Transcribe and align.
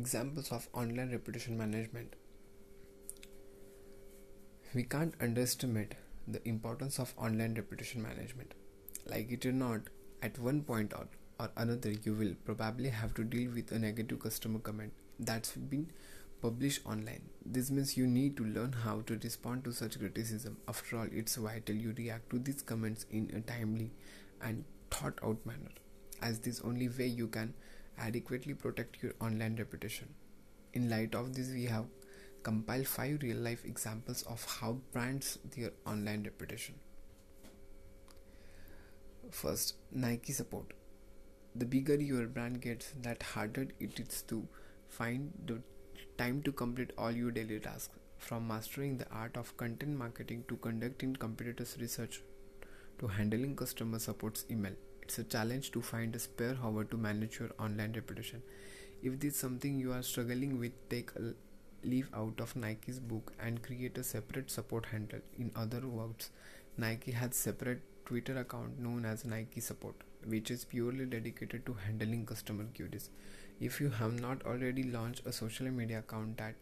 Examples 0.00 0.50
of 0.50 0.66
online 0.72 1.10
reputation 1.12 1.58
management. 1.58 2.14
We 4.74 4.84
can't 4.84 5.12
underestimate 5.20 5.94
the 6.26 6.40
importance 6.48 6.98
of 6.98 7.12
online 7.18 7.52
reputation 7.54 8.02
management. 8.02 8.54
Like 9.04 9.30
it 9.30 9.44
or 9.44 9.52
not, 9.52 9.80
at 10.22 10.38
one 10.38 10.62
point 10.62 10.94
or, 10.94 11.06
or 11.38 11.50
another, 11.54 11.90
you 11.90 12.14
will 12.14 12.34
probably 12.46 12.88
have 12.88 13.12
to 13.12 13.24
deal 13.24 13.50
with 13.50 13.72
a 13.72 13.78
negative 13.78 14.20
customer 14.20 14.60
comment 14.60 14.94
that's 15.18 15.52
been 15.52 15.90
published 16.40 16.86
online. 16.86 17.28
This 17.44 17.70
means 17.70 17.98
you 17.98 18.06
need 18.06 18.38
to 18.38 18.44
learn 18.46 18.72
how 18.72 19.02
to 19.02 19.18
respond 19.22 19.64
to 19.64 19.72
such 19.72 19.98
criticism. 19.98 20.56
After 20.66 20.96
all, 20.96 21.08
it's 21.12 21.36
vital 21.36 21.76
you 21.76 21.92
react 21.98 22.30
to 22.30 22.38
these 22.38 22.62
comments 22.62 23.04
in 23.10 23.30
a 23.36 23.40
timely 23.42 23.90
and 24.40 24.64
thought 24.90 25.18
out 25.22 25.44
manner, 25.44 25.74
as 26.22 26.38
this 26.38 26.62
only 26.62 26.88
way 26.88 27.06
you 27.06 27.28
can 27.28 27.52
adequately 28.00 28.54
protect 28.54 29.02
your 29.02 29.12
online 29.20 29.56
reputation. 29.56 30.14
In 30.72 30.88
light 30.90 31.14
of 31.14 31.34
this, 31.34 31.50
we 31.50 31.64
have 31.66 31.86
compiled 32.42 32.86
five 32.86 33.22
real 33.22 33.36
life 33.36 33.64
examples 33.64 34.22
of 34.22 34.44
how 34.44 34.78
brands 34.92 35.38
their 35.54 35.70
online 35.86 36.22
reputation. 36.24 36.74
First, 39.30 39.74
Nike 39.92 40.32
support. 40.32 40.72
The 41.54 41.66
bigger 41.66 41.96
your 41.96 42.26
brand 42.26 42.60
gets, 42.60 42.92
that 43.02 43.22
harder 43.22 43.68
it 43.78 44.00
is 44.00 44.22
to 44.22 44.46
find 44.88 45.32
the 45.46 45.60
time 46.16 46.42
to 46.42 46.52
complete 46.52 46.92
all 46.96 47.10
your 47.10 47.30
daily 47.30 47.60
tasks. 47.60 47.94
From 48.18 48.46
mastering 48.48 48.98
the 48.98 49.08
art 49.10 49.36
of 49.36 49.56
content 49.56 49.96
marketing 49.96 50.44
to 50.48 50.56
conducting 50.56 51.16
competitors' 51.16 51.76
research 51.80 52.22
to 52.98 53.06
handling 53.06 53.56
customer 53.56 53.98
support's 53.98 54.44
email, 54.50 54.74
it's 55.10 55.18
a 55.18 55.24
challenge 55.24 55.72
to 55.72 55.80
find 55.82 56.14
a 56.14 56.20
spare 56.20 56.56
hour 56.62 56.84
to 56.84 56.96
manage 56.96 57.40
your 57.40 57.50
online 57.58 57.92
reputation. 57.94 58.40
If 59.02 59.18
this 59.18 59.34
is 59.34 59.40
something 59.40 59.76
you 59.76 59.92
are 59.92 60.04
struggling 60.04 60.60
with, 60.60 60.70
take 60.88 61.10
a 61.16 61.34
leave 61.84 62.08
out 62.14 62.40
of 62.40 62.54
Nike's 62.54 63.00
book 63.00 63.32
and 63.40 63.60
create 63.60 63.98
a 63.98 64.04
separate 64.04 64.52
support 64.52 64.86
handle. 64.86 65.18
In 65.36 65.50
other 65.56 65.80
words, 65.80 66.30
Nike 66.76 67.10
has 67.10 67.34
separate 67.34 67.80
Twitter 68.04 68.38
account 68.38 68.78
known 68.78 69.04
as 69.04 69.24
Nike 69.24 69.60
Support, 69.60 69.96
which 70.26 70.48
is 70.48 70.64
purely 70.64 71.06
dedicated 71.06 71.66
to 71.66 71.74
handling 71.74 72.24
customer 72.24 72.66
queries. 72.76 73.10
If 73.58 73.80
you 73.80 73.90
have 73.90 74.20
not 74.20 74.46
already 74.46 74.84
launched 74.84 75.26
a 75.26 75.32
social 75.32 75.66
media 75.72 75.98
account 75.98 76.36
that 76.36 76.54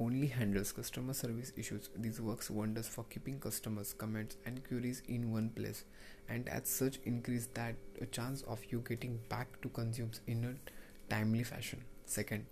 only 0.00 0.26
handles 0.26 0.72
customer 0.72 1.12
service 1.12 1.52
issues, 1.56 1.90
this 1.94 2.18
works 2.20 2.50
wonders 2.50 2.88
for 2.88 3.04
keeping 3.04 3.38
customers' 3.38 3.92
comments 3.92 4.36
and 4.46 4.66
queries 4.66 5.02
in 5.08 5.30
one 5.30 5.50
place, 5.50 5.84
and 6.28 6.48
as 6.48 6.68
such 6.68 6.98
increase 7.04 7.46
that 7.54 7.74
a 8.00 8.06
chance 8.06 8.42
of 8.42 8.64
you 8.70 8.82
getting 8.88 9.20
back 9.28 9.60
to 9.60 9.68
consumers 9.68 10.20
in 10.26 10.44
a 10.44 11.12
timely 11.12 11.42
fashion. 11.42 11.84
Second, 12.06 12.46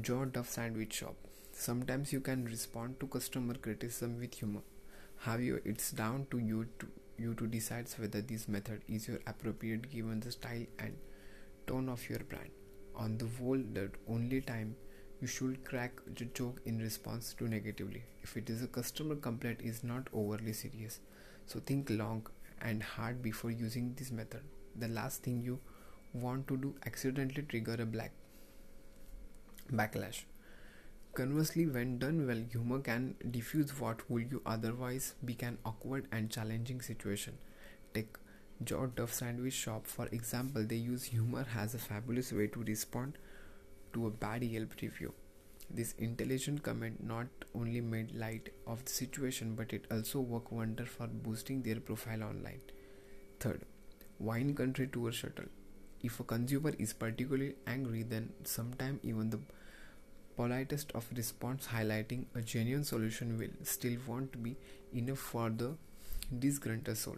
Joe 0.00 0.24
Duff 0.24 0.48
Sandwich 0.48 0.94
Shop. 0.94 1.16
Sometimes 1.52 2.12
you 2.12 2.20
can 2.20 2.44
respond 2.44 2.98
to 3.00 3.06
customer 3.06 3.54
criticism 3.54 4.18
with 4.18 4.34
humor. 4.34 4.62
However, 5.18 5.60
it's 5.64 5.90
down 5.90 6.26
to 6.30 6.38
you 6.38 6.66
to 6.78 6.86
you 7.18 7.34
to 7.34 7.46
decide 7.46 7.86
whether 7.98 8.22
this 8.22 8.48
method 8.48 8.80
is 8.88 9.06
your 9.06 9.18
appropriate 9.26 9.90
given 9.90 10.20
the 10.20 10.32
style 10.32 10.64
and 10.78 10.96
tone 11.66 11.90
of 11.90 12.08
your 12.08 12.20
brand 12.20 12.48
on 12.96 13.18
the 13.18 13.26
whole 13.38 13.58
the 13.74 13.90
only 14.08 14.40
time 14.40 14.74
you 15.20 15.26
should 15.26 15.64
crack 15.64 15.92
the 16.16 16.24
joke 16.24 16.60
in 16.64 16.78
response 16.78 17.34
to 17.34 17.48
negatively. 17.48 18.04
If 18.22 18.36
it 18.36 18.48
is 18.48 18.62
a 18.62 18.66
customer 18.66 19.16
complaint 19.16 19.60
is 19.62 19.84
not 19.84 20.08
overly 20.14 20.52
serious. 20.52 21.00
So 21.46 21.60
think 21.60 21.90
long 21.90 22.26
and 22.62 22.82
hard 22.82 23.22
before 23.22 23.50
using 23.50 23.94
this 23.98 24.10
method. 24.10 24.42
The 24.76 24.88
last 24.88 25.22
thing 25.22 25.42
you 25.42 25.60
want 26.14 26.48
to 26.48 26.56
do 26.56 26.74
accidentally 26.86 27.42
trigger 27.42 27.76
a 27.78 27.86
black 27.86 28.12
backlash. 29.72 30.22
Conversely 31.12 31.66
when 31.66 31.98
done 31.98 32.26
well 32.26 32.42
humor 32.50 32.78
can 32.78 33.14
diffuse 33.30 33.78
what 33.78 34.08
would 34.08 34.30
you 34.30 34.40
otherwise 34.46 35.14
be 35.24 35.36
an 35.40 35.58
awkward 35.64 36.06
and 36.12 36.30
challenging 36.30 36.80
situation. 36.80 37.36
Take 37.92 38.16
Joe 38.62 38.86
Duff 38.86 39.12
Sandwich 39.12 39.54
Shop, 39.54 39.86
for 39.86 40.06
example, 40.06 40.64
they 40.64 40.76
use 40.76 41.04
humor 41.04 41.46
as 41.56 41.74
a 41.74 41.78
fabulous 41.78 42.32
way 42.32 42.46
to 42.48 42.62
respond 42.62 43.18
to 43.92 44.06
a 44.06 44.10
bad 44.10 44.42
Yelp 44.42 44.74
review. 44.82 45.12
This 45.68 45.92
intelligent 45.98 46.62
comment 46.62 47.02
not 47.04 47.26
only 47.54 47.80
made 47.80 48.14
light 48.14 48.50
of 48.66 48.84
the 48.84 48.90
situation 48.90 49.54
but 49.54 49.72
it 49.72 49.86
also 49.90 50.20
worked 50.20 50.52
wonder 50.52 50.84
for 50.84 51.06
boosting 51.06 51.62
their 51.62 51.80
profile 51.80 52.22
online. 52.24 52.60
Third, 53.38 53.62
wine 54.18 54.54
country 54.54 54.88
tour 54.88 55.12
shuttle. 55.12 55.46
If 56.02 56.18
a 56.18 56.24
consumer 56.24 56.72
is 56.78 56.92
particularly 56.92 57.54
angry, 57.66 58.02
then 58.02 58.32
sometimes 58.44 59.00
even 59.02 59.30
the 59.30 59.40
politest 60.36 60.92
of 60.94 61.06
response 61.14 61.66
highlighting 61.66 62.24
a 62.34 62.40
genuine 62.40 62.84
solution 62.84 63.36
will 63.38 63.50
still 63.62 63.96
won't 64.06 64.42
be 64.42 64.56
enough 64.94 65.18
for 65.18 65.50
the 65.50 65.76
disgruntled 66.38 66.96
soul 66.96 67.16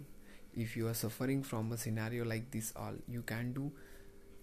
if 0.54 0.76
you 0.76 0.88
are 0.88 0.94
suffering 0.94 1.42
from 1.42 1.72
a 1.72 1.76
scenario 1.76 2.24
like 2.24 2.50
this 2.50 2.72
all 2.76 2.94
you 3.08 3.22
can 3.22 3.52
do 3.52 3.70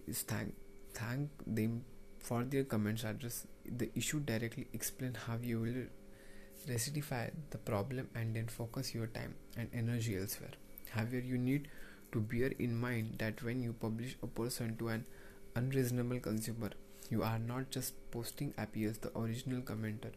is 0.06 0.22
thank 0.22 0.54
thank 0.94 1.28
them 1.46 1.84
for 2.20 2.44
their 2.44 2.64
comments 2.64 3.04
address 3.04 3.46
the 3.82 3.90
issue 3.94 4.20
directly 4.20 4.66
explain 4.72 5.14
how 5.26 5.36
you 5.42 5.60
will 5.60 5.82
rectify 6.68 7.28
the 7.50 7.58
problem 7.58 8.08
and 8.14 8.36
then 8.36 8.46
focus 8.46 8.94
your 8.94 9.06
time 9.06 9.34
and 9.56 9.68
energy 9.72 10.16
elsewhere 10.16 10.56
however 10.90 11.18
you 11.18 11.38
need 11.38 11.68
to 12.12 12.20
bear 12.20 12.52
in 12.58 12.74
mind 12.74 13.14
that 13.18 13.42
when 13.42 13.62
you 13.62 13.72
publish 13.72 14.16
a 14.22 14.26
person 14.26 14.76
to 14.76 14.88
an 14.88 15.04
unreasonable 15.56 16.20
consumer 16.20 16.70
you 17.08 17.22
are 17.22 17.38
not 17.38 17.70
just 17.70 17.94
posting 18.10 18.52
appears 18.58 18.98
the 18.98 19.16
original 19.18 19.60
commenter 19.62 20.12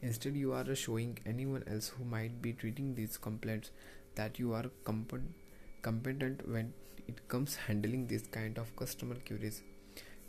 instead 0.00 0.36
you 0.36 0.52
are 0.52 0.74
showing 0.74 1.18
anyone 1.26 1.64
else 1.66 1.88
who 1.88 2.04
might 2.04 2.40
be 2.40 2.52
treating 2.52 2.94
these 2.94 3.16
complaints 3.16 3.70
that 4.14 4.38
you 4.38 4.52
are 4.52 4.66
competent 4.84 6.48
when 6.48 6.72
it 7.06 7.26
comes 7.28 7.56
handling 7.66 8.06
this 8.06 8.26
kind 8.26 8.58
of 8.58 8.74
customer 8.76 9.16
queries. 9.26 9.62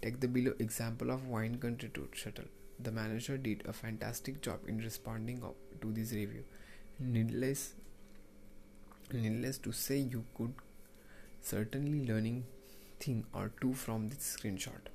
Take 0.02 0.20
the 0.22 0.28
below 0.28 0.54
example 0.60 1.12
of 1.12 1.28
Wine 1.28 1.58
Country 1.58 1.92
Tour 1.94 2.08
Shuttle. 2.14 2.46
The 2.80 2.92
manager 2.92 3.38
did 3.38 3.64
a 3.68 3.74
fantastic 3.74 4.42
job 4.42 4.60
in 4.68 4.78
responding 4.78 5.42
to 5.82 5.92
this 5.92 6.14
review. 6.14 6.46
Needless, 7.00 7.74
needless 9.12 9.58
to 9.60 9.74
say, 9.74 9.98
you 9.98 10.24
could 10.38 10.54
certainly 11.42 12.08
learning 12.08 12.46
thing 13.00 13.26
or 13.34 13.52
two 13.60 13.74
from 13.74 14.10
this 14.10 14.38
screenshot. 14.38 14.88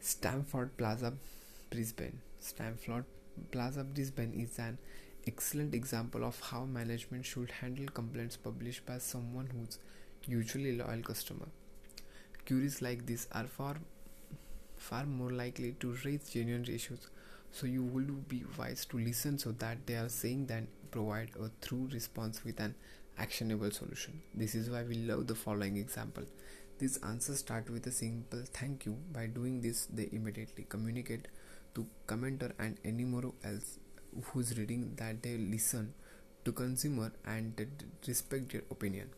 Stamford 0.00 0.76
Plaza, 0.76 1.12
Brisbane. 1.70 2.20
Stamford 2.40 3.04
Plaza, 3.52 3.84
Brisbane 3.84 4.32
is 4.34 4.58
an 4.58 4.78
excellent 5.28 5.74
example 5.74 6.24
of 6.24 6.40
how 6.40 6.64
management 6.64 7.24
should 7.24 7.52
handle 7.52 7.86
complaints 7.86 8.36
published 8.36 8.84
by 8.84 8.98
someone 8.98 9.48
who's 9.52 9.78
usually 10.26 10.70
a 10.78 10.84
loyal 10.84 11.02
customer. 11.02 11.46
Queries 12.48 12.80
like 12.80 13.04
this 13.04 13.26
are 13.30 13.44
far 13.44 13.76
far 14.78 15.04
more 15.04 15.30
likely 15.30 15.72
to 15.80 15.94
raise 16.02 16.30
genuine 16.30 16.64
issues, 16.64 17.08
so 17.50 17.66
you 17.66 17.82
will 17.82 18.14
be 18.26 18.42
wise 18.58 18.86
to 18.86 18.98
listen 18.98 19.38
so 19.38 19.52
that 19.52 19.86
they 19.86 19.96
are 19.96 20.08
saying 20.08 20.46
then 20.46 20.66
provide 20.90 21.28
a 21.38 21.50
true 21.66 21.90
response 21.92 22.42
with 22.46 22.58
an 22.58 22.74
actionable 23.18 23.70
solution. 23.70 24.22
This 24.34 24.54
is 24.54 24.70
why 24.70 24.82
we 24.84 24.94
love 24.94 25.26
the 25.26 25.34
following 25.34 25.76
example. 25.76 26.24
These 26.78 26.96
answers 27.02 27.40
start 27.40 27.68
with 27.68 27.86
a 27.86 27.90
simple 27.90 28.42
thank 28.54 28.86
you. 28.86 28.96
By 29.12 29.26
doing 29.26 29.60
this, 29.60 29.84
they 29.92 30.08
immediately 30.10 30.64
communicate 30.70 31.28
to 31.74 31.86
commenter 32.06 32.52
and 32.58 32.78
anyone 32.82 33.30
else 33.44 33.78
who's 34.24 34.56
reading 34.56 34.94
that 34.96 35.22
they 35.22 35.36
listen 35.36 35.92
to 36.46 36.52
consumer 36.52 37.12
and 37.26 37.66
respect 38.06 38.52
their 38.52 38.62
opinion 38.70 39.10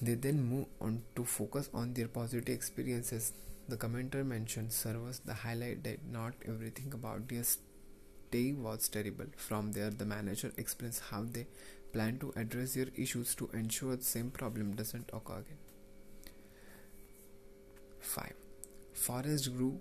they 0.00 0.14
then 0.14 0.42
move 0.42 0.66
on 0.80 1.02
to 1.16 1.24
focus 1.24 1.68
on 1.74 1.94
their 1.94 2.08
positive 2.08 2.54
experiences. 2.54 3.32
The 3.68 3.76
commenter 3.76 4.24
mentioned 4.24 4.72
servers 4.72 5.20
the 5.24 5.34
highlight 5.34 5.82
that 5.84 5.98
not 6.10 6.34
everything 6.46 6.92
about 6.94 7.28
their 7.28 7.44
stay 7.44 8.52
was 8.52 8.88
terrible. 8.88 9.26
From 9.36 9.72
there 9.72 9.90
the 9.90 10.06
manager 10.06 10.52
explains 10.56 11.00
how 11.10 11.24
they 11.30 11.46
plan 11.92 12.18
to 12.18 12.32
address 12.36 12.74
their 12.74 12.88
issues 12.96 13.34
to 13.34 13.50
ensure 13.52 13.96
the 13.96 14.04
same 14.04 14.30
problem 14.30 14.74
doesn't 14.74 15.10
occur 15.12 15.38
again. 15.38 15.58
5 18.00 18.32
Forest 18.94 19.56
Grove 19.56 19.78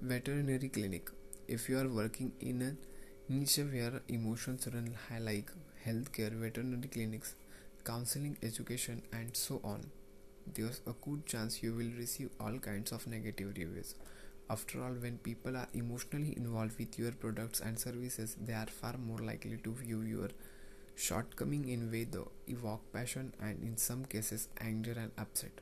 veterinary 0.00 0.68
clinic. 0.68 1.10
If 1.46 1.68
you 1.68 1.78
are 1.78 1.88
working 1.88 2.32
in 2.40 2.62
a 2.62 3.32
niche 3.32 3.58
where 3.58 4.02
emotions 4.08 4.68
run 4.72 4.94
high 5.08 5.18
like 5.18 5.50
healthcare, 5.86 6.32
veterinary 6.32 6.88
clinics, 6.88 7.34
counseling, 7.88 8.36
education, 8.42 9.02
and 9.12 9.34
so 9.34 9.60
on, 9.64 9.90
there's 10.54 10.80
a 10.86 10.92
good 11.04 11.24
chance 11.26 11.62
you 11.62 11.72
will 11.72 11.90
receive 11.98 12.30
all 12.38 12.58
kinds 12.58 12.92
of 12.92 13.06
negative 13.06 13.54
reviews. 13.56 13.94
After 14.50 14.82
all, 14.82 14.92
when 14.92 15.18
people 15.18 15.56
are 15.56 15.68
emotionally 15.72 16.34
involved 16.36 16.78
with 16.78 16.98
your 16.98 17.12
products 17.12 17.60
and 17.60 17.78
services, 17.78 18.36
they 18.40 18.52
are 18.52 18.66
far 18.66 18.94
more 18.98 19.18
likely 19.18 19.56
to 19.64 19.72
view 19.72 20.02
your 20.02 20.28
shortcoming 20.96 21.68
in 21.68 21.90
way 21.90 22.04
that 22.04 22.26
evoke 22.46 22.92
passion 22.92 23.32
and 23.40 23.62
in 23.62 23.76
some 23.76 24.04
cases 24.04 24.48
anger 24.60 24.94
and 24.98 25.12
upset. 25.16 25.52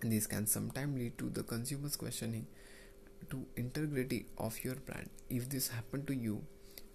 This 0.00 0.26
can 0.26 0.46
sometimes 0.46 0.98
lead 0.98 1.18
to 1.18 1.30
the 1.30 1.42
consumers 1.42 1.96
questioning 1.96 2.46
to 3.30 3.44
integrity 3.56 4.26
of 4.38 4.62
your 4.62 4.74
brand. 4.74 5.08
If 5.30 5.48
this 5.48 5.68
happened 5.68 6.06
to 6.08 6.14
you, 6.14 6.42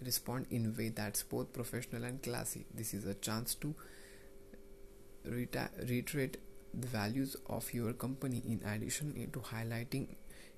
respond 0.05 0.45
in 0.49 0.75
way 0.77 0.89
that's 0.89 1.23
both 1.23 1.51
professional 1.53 2.03
and 2.03 2.21
classy. 2.21 2.65
This 2.73 2.93
is 2.93 3.05
a 3.05 3.15
chance 3.15 3.55
to 3.55 3.75
reiterate 5.25 6.37
the 6.73 6.87
values 6.87 7.35
of 7.47 7.73
your 7.73 7.93
company. 7.93 8.41
In 8.45 8.61
addition 8.67 9.13
to 9.31 9.39
highlighting 9.39 10.07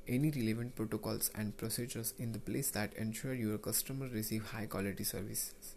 any 0.08 0.32
relevant 0.32 0.76
protocols 0.76 1.32
and 1.36 1.56
procedures 1.58 2.14
in 2.18 2.32
the 2.32 2.40
place 2.40 2.72
that 2.72 2.94
ensure 2.96 3.34
your 3.34 3.58
customer 3.58 4.08
receive 4.08 4.46
high 4.46 4.66
quality 4.66 5.04
services. 5.04 5.76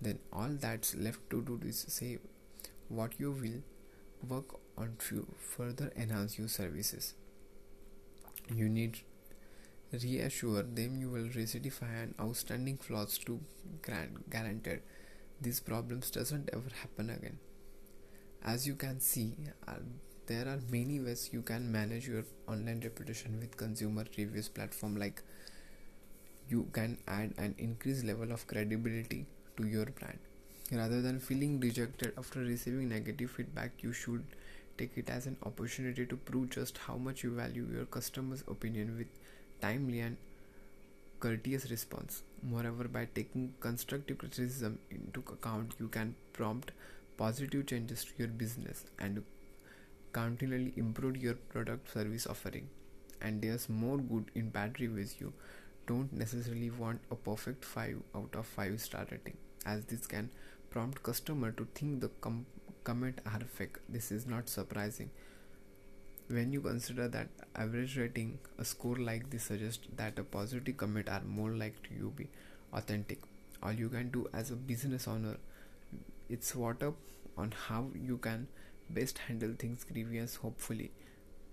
Then 0.00 0.18
all 0.32 0.50
that's 0.50 0.94
left 0.94 1.30
to 1.30 1.42
do 1.42 1.60
is 1.64 1.84
say 1.88 2.18
what 2.88 3.12
you 3.18 3.30
will 3.30 3.62
work 4.28 4.58
on 4.76 4.96
to 5.08 5.26
further 5.38 5.92
enhance 5.96 6.38
your 6.38 6.48
services. 6.48 7.14
You 8.54 8.68
need 8.68 8.98
reassure 9.92 10.62
them 10.62 11.00
you 11.00 11.08
will 11.08 11.28
rectify 11.34 11.86
an 11.86 12.14
outstanding 12.20 12.76
flaws 12.76 13.16
to 13.18 13.40
grant 13.80 14.28
guaranteed. 14.28 14.80
These 15.40 15.60
problems 15.60 16.10
doesn't 16.10 16.50
ever 16.52 16.70
happen 16.82 17.10
again 17.10 17.38
as 18.44 18.66
you 18.66 18.74
can 18.74 19.00
see 19.00 19.32
uh, 19.66 19.72
there 20.26 20.46
are 20.48 20.58
many 20.70 21.00
ways 21.00 21.30
you 21.32 21.42
can 21.42 21.70
manage 21.70 22.08
your 22.08 22.24
online 22.48 22.80
reputation 22.82 23.38
with 23.40 23.56
consumer 23.56 24.04
reviews 24.16 24.48
platform 24.48 24.96
like 24.96 25.22
you 26.48 26.66
can 26.72 26.98
add 27.08 27.32
an 27.38 27.54
increased 27.58 28.04
level 28.04 28.32
of 28.32 28.46
credibility 28.46 29.26
to 29.56 29.66
your 29.66 29.86
brand. 29.86 30.18
Rather 30.72 31.00
than 31.00 31.20
feeling 31.20 31.60
rejected 31.60 32.12
after 32.18 32.40
receiving 32.40 32.88
negative 32.88 33.30
feedback 33.30 33.72
you 33.82 33.92
should 33.92 34.24
take 34.78 34.96
it 34.96 35.08
as 35.08 35.26
an 35.26 35.36
opportunity 35.44 36.04
to 36.06 36.16
prove 36.16 36.50
just 36.50 36.78
how 36.78 36.96
much 36.96 37.22
you 37.22 37.30
value 37.30 37.66
your 37.72 37.84
customers 37.84 38.42
opinion 38.48 38.96
with 38.98 39.06
timely 39.60 40.00
and 40.00 40.16
courteous 41.20 41.70
response. 41.70 42.22
Moreover 42.42 42.88
by 42.88 43.06
taking 43.14 43.54
constructive 43.60 44.18
criticism 44.18 44.78
into 44.90 45.22
account 45.32 45.72
you 45.78 45.88
can 45.88 46.14
prompt 46.32 46.72
positive 47.16 47.66
changes 47.66 48.04
to 48.04 48.12
your 48.18 48.28
business 48.28 48.84
and 48.98 49.22
continually 50.12 50.72
improve 50.76 51.16
your 51.16 51.34
product 51.34 51.92
service 51.92 52.26
offering. 52.26 52.68
And 53.20 53.40
there's 53.42 53.68
more 53.68 53.98
good 53.98 54.30
in 54.34 54.50
bad 54.50 54.80
reviews 54.80 55.16
you. 55.20 55.32
Don't 55.86 56.12
necessarily 56.12 56.70
want 56.70 57.00
a 57.10 57.14
perfect 57.14 57.64
5 57.64 58.02
out 58.14 58.34
of 58.34 58.46
5 58.46 58.80
star 58.80 59.06
rating 59.10 59.36
as 59.66 59.84
this 59.86 60.06
can 60.06 60.30
prompt 60.70 61.02
customer 61.02 61.52
to 61.52 61.66
think 61.74 62.00
the 62.00 62.08
com- 62.20 62.46
comment 62.84 63.20
are 63.26 63.40
fake. 63.40 63.76
This 63.88 64.10
is 64.12 64.26
not 64.26 64.48
surprising. 64.48 65.10
When 66.28 66.52
you 66.52 66.60
consider 66.60 67.08
that 67.08 67.28
average 67.54 67.96
rating 67.98 68.38
a 68.58 68.64
score 68.64 68.96
like 68.96 69.30
this 69.30 69.44
suggests 69.44 69.86
that 69.96 70.18
a 70.18 70.24
positive 70.24 70.76
comment 70.76 71.08
are 71.08 71.22
more 71.26 71.50
likely 71.50 71.96
to 71.98 72.10
be 72.10 72.28
authentic. 72.72 73.20
All 73.62 73.72
you 73.72 73.88
can 73.88 74.10
do 74.10 74.26
as 74.32 74.50
a 74.50 74.56
business 74.56 75.06
owner 75.06 75.36
it's 76.28 76.54
what 76.54 76.82
up 76.82 76.96
on 77.36 77.52
how 77.66 77.90
you 77.94 78.16
can 78.18 78.48
best 78.90 79.18
handle 79.18 79.54
things 79.58 79.84
grievous 79.84 80.36
hopefully. 80.36 80.90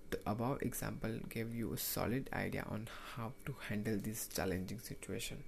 The 0.10 0.20
above 0.26 0.62
example 0.62 1.20
gave 1.30 1.56
you 1.56 1.74
a 1.74 1.78
solid 1.78 2.30
idea 2.34 2.66
on 2.70 2.88
how 3.16 3.32
to 3.46 3.56
handle 3.70 3.98
this 3.98 4.28
challenging 4.28 4.80
situation 4.80 5.44